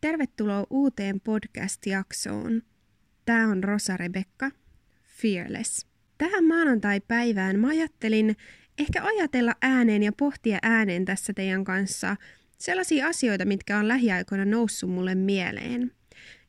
Tervetuloa 0.00 0.66
uuteen 0.70 1.20
podcast-jaksoon. 1.20 2.62
Tämä 3.24 3.48
on 3.48 3.64
Rosa 3.64 3.96
Rebekka, 3.96 4.50
Fearless. 5.04 5.86
Tähän 6.18 6.44
maanantai-päivään 6.44 7.58
mä 7.58 7.68
ajattelin 7.68 8.36
ehkä 8.78 9.02
ajatella 9.04 9.54
ääneen 9.62 10.02
ja 10.02 10.12
pohtia 10.12 10.58
ääneen 10.62 11.04
tässä 11.04 11.32
teidän 11.32 11.64
kanssa 11.64 12.16
sellaisia 12.58 13.06
asioita, 13.06 13.44
mitkä 13.44 13.78
on 13.78 13.88
lähiaikoina 13.88 14.44
noussut 14.44 14.90
mulle 14.90 15.14
mieleen. 15.14 15.92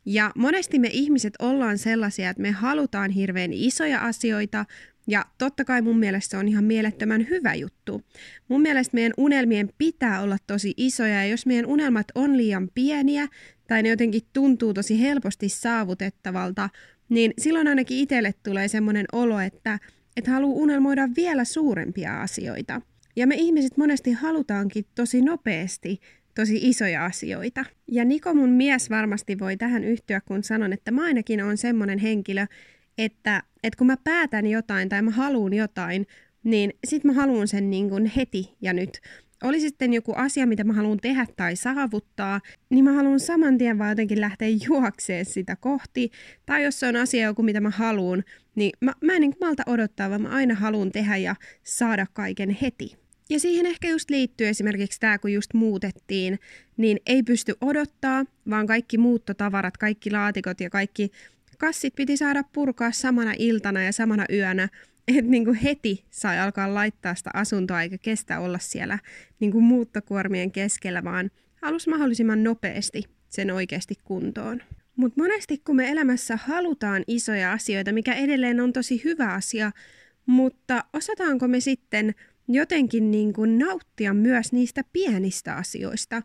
Ja 0.05 0.31
monesti 0.35 0.79
me 0.79 0.89
ihmiset 0.91 1.33
ollaan 1.39 1.77
sellaisia, 1.77 2.29
että 2.29 2.41
me 2.41 2.51
halutaan 2.51 3.11
hirveän 3.11 3.53
isoja 3.53 3.99
asioita, 3.99 4.65
ja 5.07 5.25
totta 5.37 5.65
kai 5.65 5.81
mun 5.81 5.99
mielestä 5.99 6.31
se 6.31 6.37
on 6.37 6.47
ihan 6.47 6.63
mielettömän 6.63 7.27
hyvä 7.29 7.53
juttu. 7.55 8.01
Mun 8.47 8.61
mielestä 8.61 8.95
meidän 8.95 9.13
unelmien 9.17 9.69
pitää 9.77 10.21
olla 10.21 10.37
tosi 10.47 10.73
isoja, 10.77 11.13
ja 11.13 11.25
jos 11.25 11.45
meidän 11.45 11.65
unelmat 11.65 12.07
on 12.15 12.37
liian 12.37 12.69
pieniä, 12.75 13.27
tai 13.67 13.83
ne 13.83 13.89
jotenkin 13.89 14.21
tuntuu 14.33 14.73
tosi 14.73 15.01
helposti 15.01 15.49
saavutettavalta, 15.49 16.69
niin 17.09 17.33
silloin 17.37 17.67
ainakin 17.67 17.97
itselle 17.97 18.33
tulee 18.43 18.67
semmoinen 18.67 19.05
olo, 19.11 19.39
että, 19.39 19.79
että 20.17 20.31
haluaa 20.31 20.61
unelmoida 20.61 21.09
vielä 21.15 21.43
suurempia 21.43 22.21
asioita. 22.21 22.81
Ja 23.15 23.27
me 23.27 23.35
ihmiset 23.35 23.77
monesti 23.77 24.11
halutaankin 24.11 24.85
tosi 24.95 25.21
nopeasti 25.21 25.99
tosi 26.35 26.59
isoja 26.61 27.05
asioita. 27.05 27.65
Ja 27.91 28.05
Niko 28.05 28.33
mun 28.33 28.49
mies 28.49 28.89
varmasti 28.89 29.39
voi 29.39 29.57
tähän 29.57 29.83
yhtyä, 29.83 30.21
kun 30.21 30.43
sanon, 30.43 30.73
että 30.73 30.91
mä 30.91 31.03
ainakin 31.03 31.43
on 31.43 31.57
semmoinen 31.57 31.99
henkilö, 31.99 32.45
että, 32.97 33.43
että 33.67 33.77
kun 33.77 33.87
mä 33.87 33.97
päätän 34.03 34.47
jotain 34.47 34.89
tai 34.89 35.01
mä 35.01 35.11
haluan 35.11 35.53
jotain, 35.53 36.07
niin 36.43 36.73
sit 36.87 37.03
mä 37.03 37.13
haluan 37.13 37.47
sen 37.47 37.69
niin 37.69 37.89
kuin 37.89 38.05
heti 38.05 38.55
ja 38.61 38.73
nyt. 38.73 38.99
Oli 39.43 39.59
sitten 39.59 39.93
joku 39.93 40.13
asia, 40.15 40.47
mitä 40.47 40.63
mä 40.63 40.73
haluan 40.73 40.97
tehdä 40.97 41.27
tai 41.35 41.55
saavuttaa, 41.55 42.41
niin 42.69 42.83
mä 42.83 42.93
haluan 42.93 43.19
saman 43.19 43.57
tien 43.57 43.77
vaan 43.77 43.89
jotenkin 43.89 44.21
lähteä 44.21 44.47
juokseen 44.67 45.25
sitä 45.25 45.55
kohti. 45.55 46.11
Tai 46.45 46.63
jos 46.63 46.79
se 46.79 46.87
on 46.87 46.95
asia 46.95 47.25
joku, 47.25 47.43
mitä 47.43 47.61
mä 47.61 47.69
haluan, 47.69 48.23
niin 48.55 48.71
mä, 48.81 48.93
mä 49.03 49.13
en 49.13 49.21
niin 49.21 49.35
malta 49.41 49.63
odottaa, 49.65 50.09
vaan 50.09 50.21
mä 50.21 50.29
aina 50.29 50.55
haluan 50.55 50.91
tehdä 50.91 51.17
ja 51.17 51.35
saada 51.63 52.05
kaiken 52.13 52.57
heti. 52.61 52.97
Ja 53.29 53.39
siihen 53.39 53.65
ehkä 53.65 53.87
just 53.87 54.09
liittyy 54.09 54.47
esimerkiksi 54.47 54.99
tämä, 54.99 55.17
kun 55.17 55.33
just 55.33 55.53
muutettiin, 55.53 56.39
niin 56.77 56.99
ei 57.05 57.23
pysty 57.23 57.55
odottaa, 57.61 58.25
vaan 58.49 58.67
kaikki 58.67 58.97
muuttotavarat, 58.97 59.77
kaikki 59.77 60.11
laatikot 60.11 60.61
ja 60.61 60.69
kaikki 60.69 61.11
kassit 61.57 61.95
piti 61.95 62.17
saada 62.17 62.43
purkaa 62.43 62.91
samana 62.91 63.33
iltana 63.39 63.83
ja 63.83 63.91
samana 63.91 64.25
yönä, 64.33 64.69
että 65.07 65.31
niin 65.31 65.45
kuin 65.45 65.55
heti 65.55 66.05
sai 66.09 66.39
alkaa 66.39 66.73
laittaa 66.73 67.15
sitä 67.15 67.29
asuntoa 67.33 67.81
eikä 67.81 67.97
kestä 67.97 68.39
olla 68.39 68.59
siellä 68.59 68.99
niin 69.39 69.51
kuin 69.51 69.63
muuttokuormien 69.63 70.51
keskellä, 70.51 71.03
vaan 71.03 71.31
halus 71.61 71.87
mahdollisimman 71.87 72.43
nopeasti 72.43 73.03
sen 73.29 73.51
oikeasti 73.51 73.95
kuntoon. 74.03 74.61
Mutta 74.95 75.21
monesti 75.21 75.57
kun 75.57 75.75
me 75.75 75.89
elämässä 75.89 76.39
halutaan 76.45 77.03
isoja 77.07 77.51
asioita, 77.51 77.91
mikä 77.91 78.13
edelleen 78.13 78.59
on 78.59 78.73
tosi 78.73 79.01
hyvä 79.03 79.33
asia, 79.33 79.71
mutta 80.25 80.83
osataanko 80.93 81.47
me 81.47 81.59
sitten 81.59 82.15
jotenkin 82.47 83.11
niin 83.11 83.33
kuin 83.33 83.59
nauttia 83.59 84.13
myös 84.13 84.51
niistä 84.51 84.83
pienistä 84.93 85.55
asioista? 85.55 86.21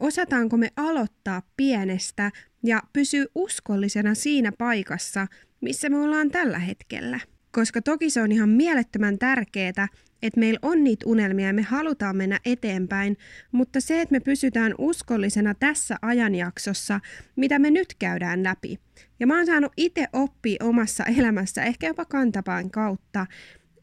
Osataanko 0.00 0.56
me 0.56 0.70
aloittaa 0.76 1.42
pienestä 1.56 2.30
ja 2.64 2.82
pysyä 2.92 3.26
uskollisena 3.34 4.14
siinä 4.14 4.52
paikassa, 4.58 5.26
missä 5.60 5.88
me 5.88 5.98
ollaan 5.98 6.30
tällä 6.30 6.58
hetkellä? 6.58 7.20
Koska 7.52 7.82
toki 7.82 8.10
se 8.10 8.22
on 8.22 8.32
ihan 8.32 8.48
mielettömän 8.48 9.18
tärkeää, 9.18 9.88
että 10.22 10.40
meillä 10.40 10.58
on 10.62 10.84
niitä 10.84 11.06
unelmia 11.08 11.46
ja 11.46 11.52
me 11.54 11.62
halutaan 11.62 12.16
mennä 12.16 12.40
eteenpäin, 12.44 13.16
mutta 13.52 13.80
se, 13.80 14.00
että 14.00 14.12
me 14.12 14.20
pysytään 14.20 14.74
uskollisena 14.78 15.54
tässä 15.54 15.96
ajanjaksossa, 16.02 17.00
mitä 17.36 17.58
me 17.58 17.70
nyt 17.70 17.94
käydään 17.98 18.42
läpi. 18.42 18.78
Ja 19.20 19.26
mä 19.26 19.36
oon 19.36 19.46
saanut 19.46 19.72
itse 19.76 20.06
oppia 20.12 20.56
omassa 20.62 21.04
elämässä, 21.04 21.64
ehkä 21.64 21.86
jopa 21.86 22.04
kantapään 22.04 22.70
kautta, 22.70 23.26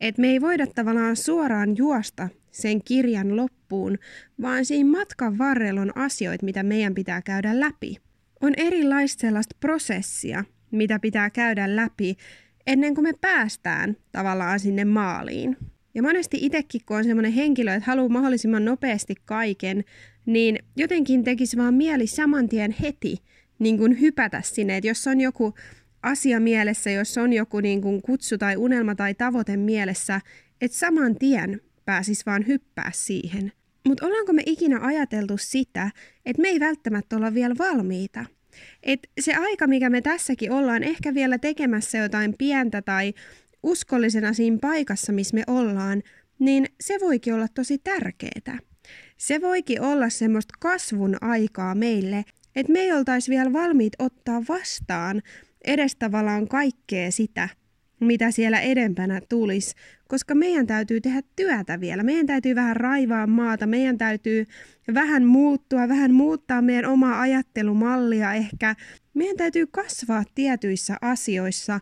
että 0.02 0.22
me 0.22 0.28
ei 0.28 0.41
voida 0.41 0.68
tavallaan 0.68 1.16
suoraan 1.16 1.78
juosta 1.78 2.30
sen 2.52 2.84
kirjan 2.84 3.36
loppuun, 3.36 3.97
vaan 4.41 4.66
siinä 4.66 4.90
matkan 4.90 5.38
varrella 5.38 5.81
on 5.81 5.97
asioita, 5.97 6.46
mitä 6.46 6.64
meidän 6.64 6.96
pitää 6.96 7.22
käydä 7.22 7.59
läpi. 7.59 8.10
On 8.41 8.53
erilaista 8.57 9.22
sellaista 9.22 9.56
prosessia, 9.59 10.46
mitä 10.72 11.00
pitää 11.00 11.29
käydä 11.29 11.75
läpi 11.75 12.16
ennen 12.68 12.96
kuin 12.96 13.03
me 13.03 13.13
päästään 13.22 13.97
tavallaan 14.12 14.59
sinne 14.59 14.85
maaliin. 14.85 15.57
Ja 15.94 16.02
monesti 16.03 16.38
itsekin, 16.41 16.81
kun 16.85 16.97
on 16.97 17.03
semmoinen 17.03 17.31
henkilö, 17.31 17.74
että 17.74 17.88
haluaa 17.88 18.09
mahdollisimman 18.09 18.66
nopeasti 18.66 19.16
kaiken, 19.25 19.84
niin 20.25 20.59
jotenkin 20.75 21.24
tekisi 21.24 21.57
vaan 21.57 21.74
mieli 21.74 22.07
saman 22.07 22.50
tien 22.50 22.75
heti 22.81 23.18
niin 23.59 23.78
kuin 23.78 24.02
hypätä 24.02 24.41
sinne. 24.41 24.78
Että 24.78 24.88
jos 24.88 25.08
on 25.08 25.22
joku 25.22 25.53
asia 26.03 26.40
mielessä, 26.40 26.90
jos 26.91 27.18
on 27.18 27.34
joku 27.34 27.59
niin 27.59 27.81
kuin 27.81 28.02
kutsu 28.02 28.38
tai 28.38 28.58
unelma 28.58 28.96
tai 28.96 29.13
tavoite 29.13 29.58
mielessä, 29.58 30.22
että 30.62 30.78
saman 30.78 31.16
tien 31.16 31.62
pääsis 31.85 32.25
vaan 32.25 32.47
hyppää 32.47 32.91
siihen. 32.94 33.52
Mutta 33.91 34.06
ollaanko 34.06 34.34
me 34.34 34.44
ikinä 34.46 34.79
ajateltu 34.81 35.38
sitä, 35.38 35.91
että 36.25 36.41
me 36.41 36.47
ei 36.47 36.59
välttämättä 36.59 37.16
olla 37.16 37.34
vielä 37.34 37.56
valmiita? 37.59 38.25
Et 38.84 39.09
se 39.19 39.34
aika, 39.34 39.68
mikä 39.68 39.90
me 39.90 40.02
tässäkin 40.02 40.52
ollaan 40.52 40.84
ehkä 40.84 41.13
vielä 41.13 41.38
tekemässä 41.38 41.97
jotain 41.97 42.35
pientä 42.38 42.81
tai 42.81 43.13
uskollisena 43.63 44.34
siinä 44.34 44.57
paikassa, 44.62 45.12
missä 45.12 45.35
me 45.35 45.44
ollaan, 45.47 46.03
niin 46.40 46.68
se 46.81 46.97
voikin 47.02 47.34
olla 47.34 47.47
tosi 47.47 47.78
tärkeää. 47.78 48.59
Se 49.18 49.41
voikin 49.41 49.81
olla 49.81 50.09
semmoista 50.09 50.53
kasvun 50.59 51.18
aikaa 51.22 51.75
meille, 51.75 52.23
että 52.56 52.73
me 52.73 52.79
ei 52.79 52.91
oltaisi 52.91 53.31
vielä 53.31 53.53
valmiit 53.53 53.94
ottaa 54.00 54.44
vastaan 54.50 55.22
edes 55.66 55.96
tavallaan 55.96 56.47
kaikkea 56.47 57.12
sitä, 57.12 57.50
mitä 58.00 58.31
siellä 58.31 58.59
edempänä 58.59 59.22
tulisi, 59.29 59.75
koska 60.11 60.35
meidän 60.35 60.67
täytyy 60.67 61.01
tehdä 61.01 61.22
työtä 61.35 61.79
vielä. 61.79 62.03
Meidän 62.03 62.25
täytyy 62.25 62.55
vähän 62.55 62.75
raivaa 62.75 63.27
maata, 63.27 63.67
meidän 63.67 63.97
täytyy 63.97 64.47
vähän 64.94 65.25
muuttua, 65.25 65.88
vähän 65.88 66.13
muuttaa 66.13 66.61
meidän 66.61 66.91
omaa 66.91 67.22
ajattelumallia 67.22 68.33
ehkä. 68.33 68.75
Meidän 69.13 69.38
täytyy 69.38 69.67
kasvaa 69.67 70.23
tietyissä 70.35 70.97
asioissa, 71.01 71.79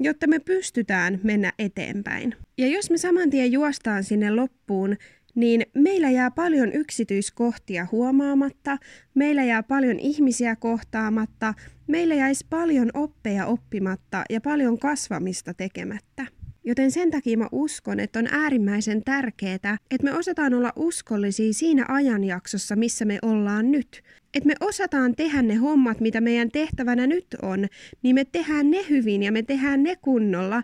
jotta 0.00 0.26
me 0.26 0.38
pystytään 0.38 1.20
mennä 1.22 1.52
eteenpäin. 1.58 2.34
Ja 2.58 2.66
jos 2.66 2.90
me 2.90 2.98
saman 2.98 3.30
tien 3.30 3.52
juostaan 3.52 4.04
sinne 4.04 4.30
loppuun, 4.30 4.96
niin 5.34 5.66
meillä 5.74 6.10
jää 6.10 6.30
paljon 6.30 6.72
yksityiskohtia 6.72 7.86
huomaamatta, 7.92 8.78
meillä 9.14 9.44
jää 9.44 9.62
paljon 9.62 9.98
ihmisiä 9.98 10.56
kohtaamatta, 10.56 11.54
meillä 11.86 12.14
jäisi 12.14 12.46
paljon 12.50 12.90
oppeja 12.94 13.46
oppimatta 13.46 14.24
ja 14.30 14.40
paljon 14.40 14.78
kasvamista 14.78 15.54
tekemättä. 15.54 16.41
Joten 16.64 16.90
sen 16.90 17.10
takia 17.10 17.38
mä 17.38 17.48
uskon, 17.52 18.00
että 18.00 18.18
on 18.18 18.26
äärimmäisen 18.30 19.04
tärkeää, 19.04 19.78
että 19.90 20.04
me 20.04 20.12
osataan 20.12 20.54
olla 20.54 20.72
uskollisia 20.76 21.52
siinä 21.52 21.84
ajanjaksossa, 21.88 22.76
missä 22.76 23.04
me 23.04 23.18
ollaan 23.22 23.70
nyt. 23.70 24.02
Että 24.34 24.46
me 24.46 24.54
osataan 24.60 25.16
tehdä 25.16 25.42
ne 25.42 25.54
hommat, 25.54 26.00
mitä 26.00 26.20
meidän 26.20 26.48
tehtävänä 26.50 27.06
nyt 27.06 27.26
on, 27.42 27.66
niin 28.02 28.14
me 28.14 28.24
tehdään 28.24 28.70
ne 28.70 28.78
hyvin 28.90 29.22
ja 29.22 29.32
me 29.32 29.42
tehdään 29.42 29.82
ne 29.82 29.96
kunnolla, 29.96 30.62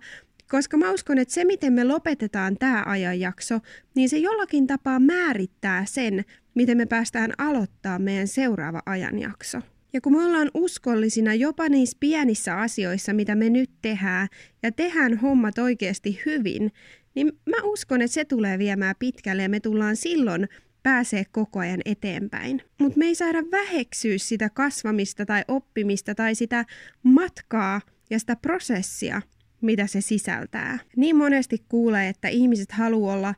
koska 0.50 0.76
mä 0.76 0.92
uskon, 0.92 1.18
että 1.18 1.34
se 1.34 1.44
miten 1.44 1.72
me 1.72 1.84
lopetetaan 1.84 2.56
tämä 2.58 2.82
ajanjakso, 2.86 3.58
niin 3.94 4.08
se 4.08 4.18
jollakin 4.18 4.66
tapaa 4.66 5.00
määrittää 5.00 5.84
sen, 5.84 6.24
miten 6.54 6.76
me 6.76 6.86
päästään 6.86 7.32
aloittaa 7.38 7.98
meidän 7.98 8.28
seuraava 8.28 8.82
ajanjakso. 8.86 9.58
Ja 9.92 10.00
kun 10.00 10.12
me 10.12 10.24
ollaan 10.24 10.50
uskollisina 10.54 11.34
jopa 11.34 11.68
niissä 11.68 11.96
pienissä 12.00 12.56
asioissa, 12.56 13.12
mitä 13.12 13.34
me 13.34 13.50
nyt 13.50 13.70
tehdään, 13.82 14.28
ja 14.62 14.72
tehdään 14.72 15.18
hommat 15.18 15.58
oikeasti 15.58 16.20
hyvin, 16.26 16.72
niin 17.14 17.32
mä 17.46 17.56
uskon, 17.62 18.02
että 18.02 18.14
se 18.14 18.24
tulee 18.24 18.58
viemään 18.58 18.94
pitkälle 18.98 19.42
ja 19.42 19.48
me 19.48 19.60
tullaan 19.60 19.96
silloin 19.96 20.48
pääsee 20.82 21.24
koko 21.24 21.58
ajan 21.58 21.80
eteenpäin. 21.84 22.62
Mutta 22.80 22.98
me 22.98 23.06
ei 23.06 23.14
saada 23.14 23.42
väheksyä 23.52 24.18
sitä 24.18 24.50
kasvamista 24.50 25.26
tai 25.26 25.44
oppimista 25.48 26.14
tai 26.14 26.34
sitä 26.34 26.64
matkaa 27.02 27.80
ja 28.10 28.18
sitä 28.18 28.36
prosessia, 28.36 29.22
mitä 29.60 29.86
se 29.86 30.00
sisältää. 30.00 30.78
Niin 30.96 31.16
monesti 31.16 31.64
kuulee, 31.68 32.08
että 32.08 32.28
ihmiset 32.28 32.72
haluaa 32.72 33.14
olla 33.14 33.34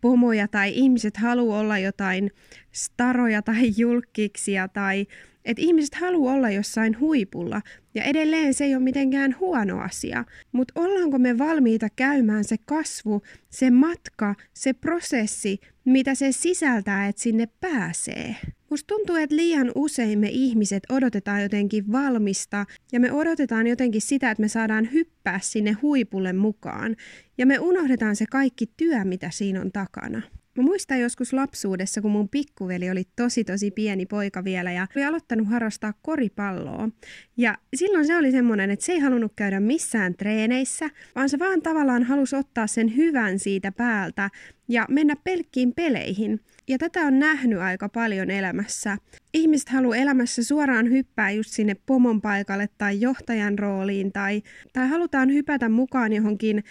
pomoja 0.00 0.48
tai 0.48 0.72
ihmiset 0.74 1.16
haluaa 1.16 1.60
olla 1.60 1.78
jotain 1.78 2.30
staroja 2.72 3.42
tai 3.42 3.72
julkkiksia 3.76 4.68
tai 4.68 5.06
että 5.44 5.62
ihmiset 5.62 5.94
haluaa 5.94 6.34
olla 6.34 6.50
jossain 6.50 7.00
huipulla 7.00 7.62
ja 7.94 8.02
edelleen 8.02 8.54
se 8.54 8.64
ei 8.64 8.74
ole 8.74 8.82
mitenkään 8.82 9.36
huono 9.40 9.80
asia, 9.80 10.24
mutta 10.52 10.80
ollaanko 10.80 11.18
me 11.18 11.38
valmiita 11.38 11.88
käymään 11.96 12.44
se 12.44 12.56
kasvu, 12.64 13.22
se 13.50 13.70
matka, 13.70 14.34
se 14.54 14.72
prosessi, 14.72 15.60
mitä 15.84 16.14
se 16.14 16.32
sisältää, 16.32 17.08
että 17.08 17.22
sinne 17.22 17.48
pääsee? 17.60 18.36
Musta 18.70 18.94
tuntuu, 18.94 19.16
että 19.16 19.36
liian 19.36 19.72
usein 19.74 20.18
me 20.18 20.28
ihmiset 20.28 20.82
odotetaan 20.88 21.42
jotenkin 21.42 21.92
valmista 21.92 22.66
ja 22.92 23.00
me 23.00 23.12
odotetaan 23.12 23.66
jotenkin 23.66 24.00
sitä, 24.00 24.30
että 24.30 24.40
me 24.40 24.48
saadaan 24.48 24.92
hyppää 24.92 25.38
sinne 25.42 25.72
huipulle 25.72 26.32
mukaan 26.32 26.96
ja 27.38 27.46
me 27.46 27.58
unohdetaan 27.58 28.16
se 28.16 28.24
kaikki 28.30 28.66
työ, 28.76 29.04
mitä 29.04 29.30
siinä 29.30 29.60
on 29.60 29.72
takana. 29.72 30.22
Mä 30.56 30.62
muistan 30.62 31.00
joskus 31.00 31.32
lapsuudessa, 31.32 32.02
kun 32.02 32.10
mun 32.10 32.28
pikkuveli 32.28 32.90
oli 32.90 33.04
tosi 33.16 33.44
tosi 33.44 33.70
pieni 33.70 34.06
poika 34.06 34.44
vielä 34.44 34.72
ja 34.72 34.86
oli 34.96 35.04
aloittanut 35.04 35.48
harrastaa 35.48 35.94
koripalloa. 36.02 36.88
Ja 37.36 37.58
silloin 37.76 38.06
se 38.06 38.16
oli 38.16 38.30
semmoinen, 38.30 38.70
että 38.70 38.86
se 38.86 38.92
ei 38.92 38.98
halunnut 38.98 39.32
käydä 39.36 39.60
missään 39.60 40.14
treeneissä, 40.14 40.90
vaan 41.14 41.28
se 41.28 41.38
vaan 41.38 41.62
tavallaan 41.62 42.02
halusi 42.02 42.36
ottaa 42.36 42.66
sen 42.66 42.96
hyvän 42.96 43.38
siitä 43.38 43.72
päältä 43.72 44.30
ja 44.68 44.86
mennä 44.90 45.16
pelkkiin 45.24 45.74
peleihin. 45.74 46.40
Ja 46.68 46.78
tätä 46.78 47.00
on 47.00 47.18
nähnyt 47.18 47.58
aika 47.58 47.88
paljon 47.88 48.30
elämässä. 48.30 48.98
Ihmiset 49.34 49.68
haluaa 49.68 49.96
elämässä 49.96 50.44
suoraan 50.44 50.90
hyppää 50.90 51.30
just 51.30 51.50
sinne 51.50 51.76
pomon 51.86 52.20
paikalle 52.20 52.68
tai 52.78 53.00
johtajan 53.00 53.58
rooliin 53.58 54.12
tai, 54.12 54.42
tai 54.72 54.88
halutaan 54.88 55.32
hypätä 55.32 55.68
mukaan 55.68 56.12
johonkin 56.12 56.64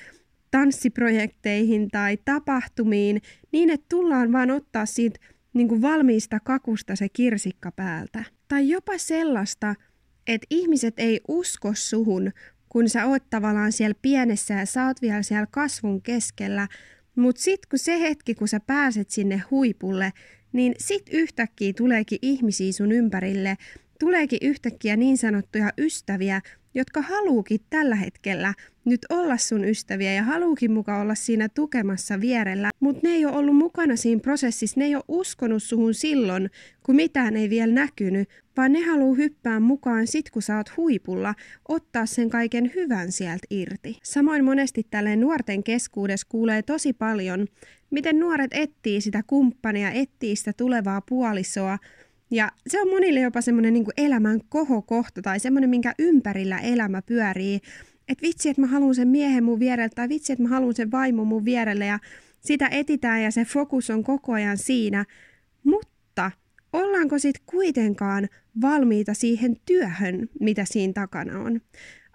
tanssiprojekteihin 0.54 1.90
tai 1.92 2.18
tapahtumiin 2.26 3.22
niin, 3.52 3.70
että 3.70 3.86
tullaan 3.90 4.32
vaan 4.32 4.52
ottaa 4.52 4.86
siitä 4.86 5.20
niin 5.54 5.68
kuin 5.68 5.82
valmiista 5.82 6.40
kakusta 6.40 6.96
se 6.96 7.10
kirsikka 7.10 7.72
päältä. 7.72 8.24
Tai 8.48 8.70
jopa 8.70 8.98
sellaista, 8.98 9.76
että 10.28 10.48
ihmiset 10.50 10.94
ei 10.98 11.22
usko 11.28 11.72
suhun, 11.74 12.32
kun 12.70 12.90
sä 12.90 13.06
oot 13.06 13.24
tavallaan 13.30 13.72
siellä 13.72 13.96
pienessä 14.02 14.54
ja 14.54 14.66
sä 14.66 14.86
oot 14.86 15.02
vielä 15.02 15.24
siellä 15.24 15.48
kasvun 15.52 16.02
keskellä, 16.02 16.68
mutta 17.16 17.42
sitten 17.42 17.70
kun 17.70 17.80
se 17.80 18.00
hetki, 18.00 18.36
kun 18.36 18.48
sä 18.48 18.60
pääset 18.60 19.10
sinne 19.10 19.42
huipulle, 19.52 20.14
niin 20.52 20.76
sit 20.78 21.04
yhtäkkiä 21.12 21.74
tuleekin 21.78 22.20
ihmisiä 22.22 22.72
sun 22.72 22.92
ympärille, 22.92 23.58
tuleekin 24.00 24.40
yhtäkkiä 24.42 24.98
niin 24.98 25.18
sanottuja 25.18 25.74
ystäviä, 25.78 26.42
jotka 26.76 27.02
haluukin 27.02 27.60
tällä 27.70 27.96
hetkellä 27.96 28.54
nyt 28.86 29.02
olla 29.10 29.38
sun 29.38 29.66
ystäviä 29.66 30.14
ja 30.14 30.24
haluukin 30.24 30.72
mukaan 30.72 31.02
olla 31.02 31.16
siinä 31.16 31.50
tukemassa 31.50 32.22
vierellä, 32.22 32.70
mutta 32.80 33.08
ne 33.08 33.14
ei 33.14 33.26
ole 33.26 33.38
ollut 33.38 33.56
mukana 33.56 33.96
siinä 33.96 34.22
prosessissa, 34.22 34.80
ne 34.80 34.86
ei 34.86 34.96
ole 34.96 35.04
uskonut 35.08 35.64
suhun 35.64 35.94
silloin, 35.94 36.50
kun 36.84 36.96
mitään 36.96 37.36
ei 37.36 37.50
vielä 37.50 37.74
näkynyt, 37.74 38.30
vaan 38.58 38.74
ne 38.74 38.82
haluaa 38.82 39.16
hyppää 39.16 39.60
mukaan 39.60 40.08
sit, 40.08 40.30
kun 40.30 40.42
sä 40.42 40.58
oot 40.58 40.78
huipulla, 40.78 41.36
ottaa 41.68 42.06
sen 42.06 42.30
kaiken 42.30 42.72
hyvän 42.76 43.12
sieltä 43.12 43.48
irti. 43.50 44.00
Samoin 44.04 44.46
monesti 44.46 44.88
tälleen 44.92 45.20
nuorten 45.20 45.64
keskuudessa 45.64 46.28
kuulee 46.30 46.62
tosi 46.62 46.94
paljon, 46.94 47.48
miten 47.92 48.20
nuoret 48.20 48.52
etsii 48.54 49.02
sitä 49.02 49.24
kumppania, 49.28 49.92
etsii 49.92 50.36
sitä 50.36 50.54
tulevaa 50.54 51.02
puolisoa, 51.02 51.78
ja 52.34 52.52
se 52.68 52.82
on 52.82 52.90
monille 52.90 53.20
jopa 53.20 53.42
semmoinen 53.42 53.74
niin 53.74 53.86
elämän 53.98 54.40
kohokohta 54.50 55.22
tai 55.22 55.40
semmoinen, 55.40 55.70
minkä 55.70 55.94
ympärillä 56.00 56.60
elämä 56.60 57.02
pyörii. 57.02 57.60
Että 58.08 58.22
vitsi, 58.22 58.50
että 58.50 58.62
mä 58.62 58.68
haluan 58.68 58.96
sen 58.96 59.08
miehen 59.08 59.44
mun 59.44 59.60
vierelle 59.60 59.90
tai 59.96 60.10
vitsi, 60.10 60.34
että 60.34 60.44
mä 60.44 60.50
haluan 60.50 60.76
sen 60.76 60.92
vaimon 60.92 61.28
mun 61.28 61.46
vierelle 61.46 61.86
ja 61.86 62.00
sitä 62.40 62.68
etitään 62.72 63.24
ja 63.24 63.32
se 63.32 63.46
fokus 63.46 63.90
on 63.90 64.04
koko 64.04 64.34
ajan 64.34 64.58
siinä. 64.58 65.06
Mutta 65.64 66.32
ollaanko 66.74 67.20
sitten 67.20 67.44
kuitenkaan 67.46 68.30
valmiita 68.62 69.14
siihen 69.14 69.56
työhön, 69.66 70.30
mitä 70.40 70.66
siinä 70.66 70.94
takana 70.94 71.40
on? 71.40 71.62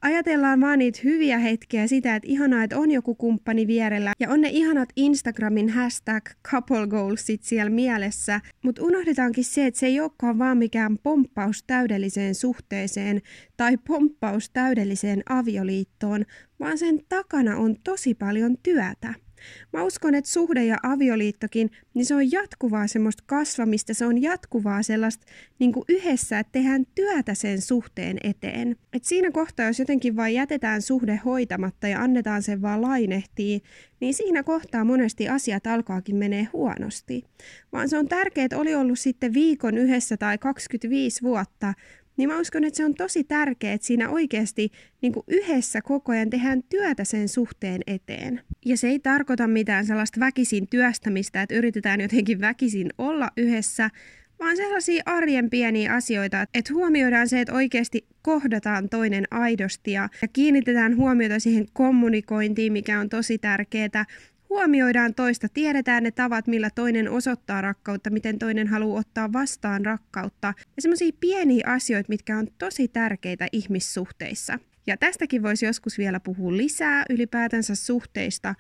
Ajatellaan 0.03 0.61
vaan 0.61 0.79
niitä 0.79 1.01
hyviä 1.05 1.39
hetkiä 1.39 1.87
sitä, 1.87 2.17
että 2.17 2.29
ihanaa, 2.29 2.65
että 2.65 2.79
on 2.79 2.91
joku 2.91 3.15
kumppani 3.15 3.67
vierellä 3.67 4.13
ja 4.21 4.31
on 4.31 4.41
ne 4.41 4.49
ihanat 4.49 4.89
Instagramin 4.97 5.69
hashtag 5.69 6.25
couple 6.51 6.87
goalsit 6.87 7.43
siellä 7.43 7.71
mielessä, 7.71 8.41
mutta 8.65 8.83
unohdetaankin 8.83 9.45
se, 9.45 9.67
että 9.67 9.81
se 9.81 9.87
ei 9.87 10.01
olekaan 10.01 10.39
vaan 10.39 10.59
mikään 10.59 10.99
pomppaus 10.99 11.65
täydelliseen 11.67 12.35
suhteeseen 12.35 13.23
tai 13.57 13.77
pomppaus 13.77 14.51
täydelliseen 14.51 15.23
avioliittoon, 15.29 16.25
vaan 16.61 16.79
sen 16.79 17.01
takana 17.09 17.57
on 17.57 17.77
tosi 17.85 18.15
paljon 18.15 18.57
työtä. 18.63 19.28
Mä 19.73 19.83
uskon, 19.83 20.15
että 20.15 20.31
suhde 20.31 20.65
ja 20.65 20.77
avioliittokin, 20.83 21.71
niin 21.95 22.07
se 22.07 22.15
on 22.15 22.33
jatkuvaa 22.33 22.87
semmoista 22.87 23.23
kasvamista, 23.27 23.95
se 23.95 24.07
on 24.07 24.23
jatkuvaa 24.23 24.83
sellaista 24.83 25.27
niin 25.59 25.73
kuin 25.73 25.85
yhdessä, 25.89 26.39
että 26.39 26.53
tehdään 26.53 26.87
työtä 26.95 27.35
sen 27.35 27.61
suhteen 27.61 28.17
eteen. 28.25 28.77
Et 28.93 29.05
siinä 29.05 29.31
kohtaa, 29.31 29.67
jos 29.67 29.79
jotenkin 29.79 30.17
vain 30.17 30.35
jätetään 30.35 30.83
suhde 30.83 31.21
hoitamatta 31.25 31.89
ja 31.89 32.01
annetaan 32.01 32.43
sen 32.43 32.63
vaan 32.63 32.83
lainehtii, 32.83 33.63
niin 34.01 34.15
siinä 34.15 34.43
kohtaa 34.43 34.85
monesti 34.85 35.29
asiat 35.29 35.67
alkaakin 35.67 36.17
menee 36.17 36.49
huonosti. 36.53 37.25
Vaan 37.73 37.89
se 37.89 37.99
on 37.99 38.09
tärkeää, 38.09 38.45
että 38.45 38.59
oli 38.59 38.75
ollut 38.75 38.99
sitten 38.99 39.35
viikon 39.35 39.79
yhdessä 39.79 40.17
tai 40.17 40.39
25 40.39 41.23
vuotta, 41.23 41.75
niin 42.19 42.29
mä 42.29 42.41
uskon, 42.41 42.65
että 42.65 42.77
se 42.77 42.85
on 42.85 42.95
tosi 42.95 43.25
tärkeää, 43.25 43.75
että 43.75 43.87
siinä 43.87 44.11
oikeasti 44.11 44.71
niin 45.03 45.13
kuin 45.13 45.25
yhdessä 45.29 45.83
koko 45.83 46.13
ajan 46.13 46.31
tehdään 46.31 46.63
työtä 46.63 47.05
sen 47.05 47.29
suhteen 47.29 47.81
eteen. 47.87 48.41
Ja 48.65 48.77
se 48.77 48.89
ei 48.89 48.99
tarkoita 48.99 49.47
mitään 49.47 49.87
sellaista 49.87 50.21
väkisin 50.21 50.69
työstämistä, 50.69 51.43
että 51.43 51.55
yritetään 51.55 52.01
jotenkin 52.01 52.41
väkisin 52.41 52.91
olla 52.99 53.31
yhdessä, 53.37 53.91
vaan 54.39 54.57
sellaisia 54.57 55.03
arjen 55.07 55.51
pieniä 55.51 55.95
asioita, 55.95 56.47
että 56.55 56.75
huomioidaan 56.75 57.29
se, 57.29 57.41
että 57.41 57.55
oikeasti 57.55 58.07
kohdataan 58.23 58.89
toinen 58.89 59.25
aidosti 59.31 59.93
ja, 59.93 60.09
ja 60.23 60.29
kiinnitetään 60.29 60.97
huomiota 60.97 61.39
siihen 61.39 61.67
kommunikointiin, 61.73 62.73
mikä 62.73 63.01
on 63.01 63.09
tosi 63.09 63.39
tärkeää, 63.39 64.05
Huomioidaan 64.51 65.15
toista, 65.15 65.49
tiedetään 65.55 66.03
ne 66.03 66.11
tavat, 66.11 66.47
millä 66.47 66.71
toinen 66.75 67.11
osoittaa 67.11 67.61
rakkautta, 67.61 68.11
miten 68.11 68.39
toinen 68.39 68.69
haluaa 68.69 69.01
ottaa 69.01 69.33
vastaan 69.33 69.87
rakkautta 69.87 70.55
ja 70.77 70.83
semmoisia 70.83 71.13
pieniä 71.21 71.65
asioita, 71.67 72.09
mitkä 72.09 72.39
on 72.39 72.47
tosi 72.59 72.89
tärkeitä 72.89 73.47
ihmissuhteissa. 73.53 74.59
Ja 74.87 74.97
tästäkin 74.97 75.43
voisi 75.43 75.67
joskus 75.67 75.99
vielä 75.99 76.21
puhua 76.21 76.57
lisää 76.57 77.05
ylipäätänsä 77.11 77.75
suhteista, 77.75 78.55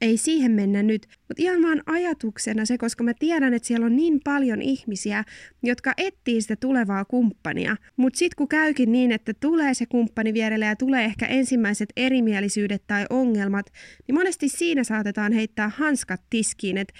ei 0.00 0.16
siihen 0.16 0.52
mennä 0.52 0.82
nyt, 0.82 1.06
mutta 1.28 1.42
ihan 1.42 1.62
vaan 1.62 1.82
ajatuksena 1.86 2.64
se, 2.64 2.78
koska 2.78 3.04
mä 3.04 3.14
tiedän, 3.14 3.54
että 3.54 3.66
siellä 3.66 3.86
on 3.86 3.96
niin 3.96 4.20
paljon 4.24 4.62
ihmisiä, 4.62 5.24
jotka 5.62 5.92
etsii 5.96 6.42
sitä 6.42 6.56
tulevaa 6.56 7.04
kumppania. 7.04 7.76
Mutta 7.96 8.18
sitten 8.18 8.36
kun 8.36 8.48
käykin 8.48 8.92
niin, 8.92 9.12
että 9.12 9.34
tulee 9.34 9.74
se 9.74 9.86
kumppani 9.86 10.34
vierelle 10.34 10.64
ja 10.64 10.76
tulee 10.76 11.04
ehkä 11.04 11.26
ensimmäiset 11.26 11.88
erimielisyydet 11.96 12.82
tai 12.86 13.06
ongelmat, 13.10 13.66
niin 14.06 14.14
monesti 14.14 14.48
siinä 14.48 14.84
saatetaan 14.84 15.32
heittää 15.32 15.68
hanskat 15.68 16.20
tiskiin, 16.30 16.78
että 16.78 16.94